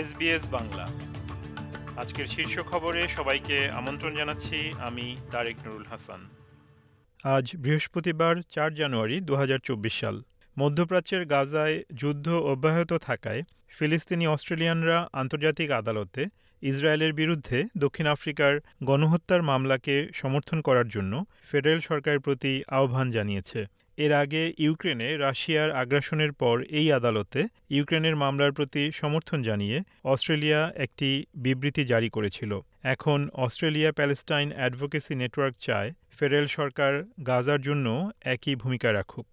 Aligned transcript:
SBS 0.00 0.48
Bangla. 0.48 0.86
আজকের 1.96 2.26
শীর্ষ 2.26 2.60
খবরে 2.60 3.08
সবাইকে 3.08 3.68
আমন্ত্রণ 3.70 4.16
জানাচ্ছি, 4.16 4.72
আমি 4.80 5.16
তারেক 5.30 5.56
নুরুল 5.64 5.84
হাসান। 5.90 6.20
আজ 7.24 7.56
বৃহস্পতিবার, 7.56 8.34
চার 8.50 8.74
জানুয়ারি 8.74 9.20
দু 9.20 9.34
হাজার 9.34 9.58
চব্বিশ 9.58 9.94
সাল। 10.00 10.22
মধ্যপ্রাচ্যের 10.58 11.26
গাজায় 11.26 11.82
যুদ্ধ 11.94 12.28
অব্যাহত 12.28 12.92
থাকায় 12.92 13.42
ফিলিস্তিনি 13.68 14.26
অস্ট্রেলিয়ানরা 14.26 15.08
আন্তর্জাতিক 15.12 15.70
আদালতে 15.70 16.26
ইসরায়েলের 16.62 17.12
বিরুদ্ধে 17.12 17.64
দক্ষিণ 17.76 18.06
আফ্রিকার 18.06 18.52
গণহত্যার 18.84 19.42
মামলাকে 19.42 20.08
সমর্থন 20.14 20.60
করার 20.60 20.88
জন্য 20.88 21.24
ফেডারেল 21.50 21.80
সরকারের 21.80 22.20
প্রতি 22.20 22.62
আহ্বান 22.68 23.10
জানিয়েছে। 23.10 23.66
এর 23.96 24.12
আগে 24.12 24.52
ইউক্রেনে 24.58 25.16
রাশিয়ার 25.16 25.70
আগ্রাসনের 25.70 26.32
পর 26.32 26.62
এই 26.62 26.92
আদালতে 26.92 27.48
ইউক্রেনের 27.70 28.16
মামলার 28.16 28.52
প্রতি 28.52 28.92
সমর্থন 28.92 29.42
জানিয়ে 29.42 29.80
অস্ট্রেলিয়া 30.04 30.72
একটি 30.76 31.24
বিবৃতি 31.34 31.84
জারি 31.84 32.08
করেছিল। 32.08 32.60
এখন 32.82 33.28
অস্ট্রেলিয়া 33.32 33.92
প্যালেস্টাইন 33.92 34.52
অ্যাডভোকেসি 34.52 35.14
নেটওয়ার্ক 35.14 35.56
চায় 35.56 35.92
ফেডারেল 36.18 36.46
সরকার 36.46 37.04
গাজার 37.26 37.60
জন্য 37.60 38.10
একই 38.24 38.54
ভূমিকা 38.54 38.92
রাখুক। 38.92 39.26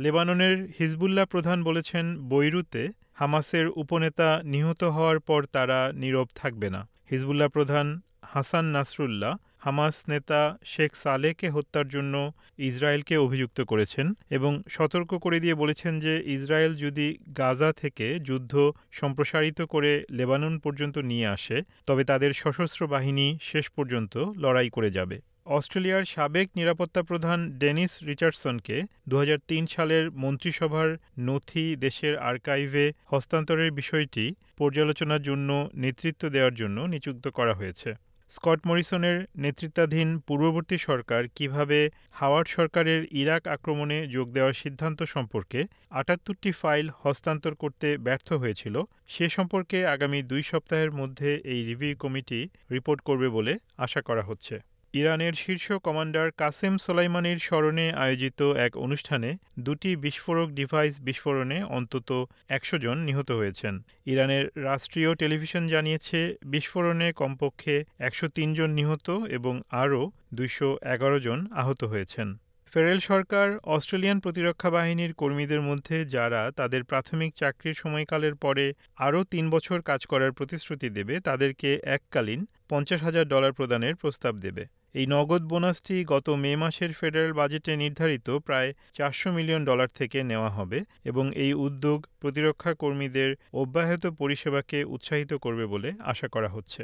লেবাননের 0.00 0.68
হিজবুল্লাহ 0.78 1.24
প্রধান 1.24 1.62
বলেছেন, 1.62 2.28
বৈরুতে 2.28 2.88
হামাসের 3.14 3.68
উপনেতা 3.68 4.40
নিহত 4.44 4.84
হওয়ার 4.84 5.20
পর 5.20 5.44
তারা 5.44 5.92
নীরব 5.94 6.26
থাকবে 6.34 6.70
না। 6.70 6.88
হিজবুল্লাহ 7.10 7.48
প্রধান 7.48 8.00
হাসান 8.22 8.64
নাসরুল্লাহ 8.64 9.36
হামাস 9.66 9.96
নেতা 10.08 10.40
শেখ 10.64 10.90
সালেকে 10.96 11.46
হত্যার 11.50 11.88
জন্য 11.88 12.14
ইসরায়েলকে 12.58 13.14
অভিযুক্ত 13.16 13.58
করেছেন 13.60 14.06
এবং 14.30 14.52
সতর্ক 14.68 15.10
করে 15.14 15.38
দিয়ে 15.40 15.54
বলেছেন 15.54 15.92
যে 16.00 16.14
ইসরায়েল 16.26 16.72
যদি 16.74 17.06
গাজা 17.38 17.70
থেকে 17.72 18.06
যুদ্ধ 18.18 18.52
সম্প্রসারিত 18.92 19.60
করে 19.62 19.92
লেবানন 20.10 20.54
পর্যন্ত 20.58 20.98
নিয়ে 20.98 21.26
আসে, 21.26 21.56
তবে 21.86 22.04
তাদের 22.04 22.30
সশস্ত্র 22.32 22.82
বাহিনী 22.86 23.26
শেষ 23.42 23.64
পর্যন্ত 23.70 24.14
লড়াই 24.36 24.70
করে 24.70 24.90
যাবে। 24.90 25.16
অস্ট্রেলিয়ার 25.46 26.04
সাবেক 26.04 26.46
নিরাপত্তা 26.56 27.02
প্রধান 27.02 27.38
ডেনিস 27.58 27.92
রিচার্ডসনকে 28.02 28.76
দু 29.08 29.14
হাজার 29.16 29.38
তিন 29.48 29.64
সালের 29.66 30.04
মন্ত্রিসভার 30.10 30.88
নথি 31.18 31.66
দেশের 31.76 32.14
আর্কাইভে 32.18 32.86
হস্তান্তরের 33.06 33.70
বিষয়টি 33.72 34.24
পর্যালোচনার 34.58 35.22
জন্য 35.22 35.50
নেতৃত্ব 35.74 36.22
দেওয়ার 36.28 36.54
জন্য 36.54 36.78
নিযুক্ত 36.80 37.24
করা 37.28 37.54
হয়েছে। 37.54 37.90
স্কট 38.30 38.60
মরিসনের 38.66 39.18
নেতৃত্বাধীন 39.36 40.08
পূর্ববর্তী 40.26 40.76
সরকার 40.78 41.22
কীভাবে 41.36 41.78
হাওয়ার্ড 42.10 42.48
সরকারের 42.48 43.00
ইরাক 43.12 43.42
আক্রমণে 43.48 43.98
যোগ 44.06 44.26
দেওয়ার 44.32 44.60
সিদ্ধান্ত 44.62 45.00
সম্পর্কে 45.14 45.60
আটাত্তরটি 45.90 46.50
ফাইল 46.52 46.86
হস্তান্তর 47.02 47.54
করতে 47.54 47.88
ব্যর্থ 47.98 48.28
হয়েছিল, 48.32 48.74
সে 49.08 49.26
সম্পর্কে 49.28 49.78
আগামী 49.86 50.18
দুই 50.22 50.42
সপ্তাহের 50.42 50.92
মধ্যে 50.92 51.30
এই 51.52 51.60
রিভিউ 51.64 51.94
কমিটি 51.98 52.40
রিপোর্ট 52.70 53.00
করবে 53.00 53.28
বলে 53.28 53.52
আশা 53.76 54.00
করা 54.02 54.22
হচ্ছে। 54.22 54.56
ইরানের 55.00 55.34
শীর্ষ 55.34 55.66
কমান্ডার 55.86 56.26
কাসেম 56.30 56.74
সোলাইমানির 56.78 57.38
স্মরণে 57.38 57.86
আয়োজিত 57.94 58.40
এক 58.66 58.72
অনুষ্ঠানে 58.76 59.30
দুটি 59.58 59.90
বিস্ফোরক 59.96 60.48
ডিভাইস 60.50 60.94
বিস্ফোরণে 61.00 61.58
অন্তত 61.76 62.10
একশো 62.48 62.76
জন 62.78 62.96
নিহত 62.98 63.30
হয়েছেন। 63.30 63.74
ইরানের 64.06 64.44
রাষ্ট্রীয় 64.64 65.10
টেলিভিশন 65.14 65.62
জানিয়েছে, 65.68 66.18
বিস্ফোরণে 66.44 67.08
কমপক্ষে 67.12 67.84
একশো 67.98 68.26
তিন 68.28 68.48
জন 68.54 68.70
নিহত 68.70 69.08
এবং 69.28 69.54
আরও 69.82 70.02
দুইশো 70.34 70.68
এগারো 70.94 71.18
জন 71.20 71.38
আহত 71.52 71.80
হয়েছেন। 71.84 72.28
ফেডারেল 72.72 73.00
সরকার 73.00 73.48
অস্ট্রেলিয়ান 73.66 74.18
প্রতিরক্ষা 74.20 74.70
বাহিনীর 74.70 75.12
কর্মীদের 75.14 75.62
মধ্যে 75.62 75.96
যারা 76.04 76.42
তাদের 76.56 76.82
প্রাথমিক 76.84 77.30
চাকরির 77.34 77.74
সময়কালের 77.74 78.34
পরে 78.34 78.66
আরও 78.96 79.20
তিন 79.24 79.44
বছর 79.50 79.78
কাজ 79.82 80.00
করার 80.06 80.32
প্রতিশ্রুতি 80.32 80.88
দেবে, 80.90 81.14
তাদেরকে 81.20 81.70
এককালীন 81.96 82.40
পঞ্চাশ 82.68 83.00
হাজার 83.02 83.24
ডলার 83.28 83.52
প্রদানের 83.52 83.94
প্রস্তাব 83.94 84.34
দেবে। 84.40 84.64
এই 84.96 85.06
নগদ 85.06 85.42
বোনাসটি 85.42 86.04
গত 86.04 86.30
মে 86.30 86.56
মাসের 86.56 86.92
ফেডারেল 86.92 87.32
বাজেটে 87.32 87.76
নির্ধারিত 87.76 88.30
প্রায় 88.30 88.74
চারশো 88.92 89.32
মিলিয়ন 89.32 89.64
ডলার 89.64 89.88
থেকে 89.88 90.22
নেওয়া 90.22 90.50
হবে 90.50 90.84
এবং 91.04 91.24
এই 91.34 91.52
উদ্যোগ 91.54 92.06
প্রতিরক্ষা 92.20 92.74
কর্মীদের 92.74 93.36
অব্যাহত 93.52 94.06
পরিষেবাকে 94.06 94.84
উৎসাহিত 94.84 95.34
করবে 95.34 95.66
বলে 95.66 95.92
আশা 96.04 96.28
করা 96.28 96.48
হচ্ছে। 96.48 96.82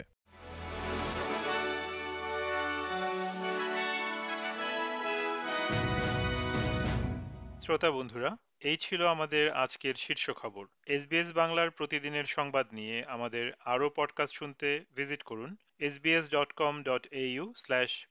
শ্রোতা 7.61 7.91
বন্ধুরা, 7.91 8.37
এই 8.61 8.77
ছিল 8.77 9.07
আমাদের 9.07 9.53
আজকের 9.53 9.95
শীর্ষ 9.95 10.31
খবর। 10.31 10.65
এসবিএস 10.87 11.33
বাংলার 11.33 11.71
প্রতিদিনের 11.71 12.25
সংবাদ 12.25 12.67
নিয়ে 12.73 13.03
আমাদের 13.07 13.53
আরও 13.65 13.91
পডকাস্ট 13.97 14.35
শুনতে 14.37 14.85
ভিজিট 14.97 15.23
করুন। 15.23 15.57
sbs.com.au 15.83 17.53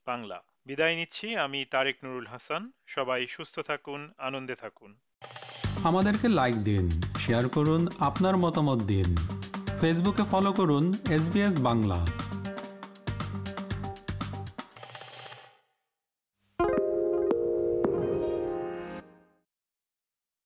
বাংলা 0.06 0.44
বিদায় 0.66 0.96
নিচ্ছি, 0.96 1.36
আমি 1.36 1.66
তারেক 1.72 1.98
নুরুল 2.04 2.28
হাসান। 2.28 2.72
সবাই 2.88 3.28
সুস্থ 3.28 3.60
থাকুন, 3.60 4.12
আনন্দে 4.18 4.56
থাকুন। 4.56 4.96
আমাদেরকে 5.84 6.28
লাইক 6.28 6.56
দিন 6.56 6.90
শেয়ার 7.20 7.50
করুন, 7.50 7.88
আপনার 8.00 8.38
মতামত 8.38 8.80
দিন। 8.84 9.16
ফেসবুকে 9.82 10.24
ফলো 10.32 10.54
করুন 10.54 10.94
এস 11.10 11.30
বাংলা। 11.60 12.08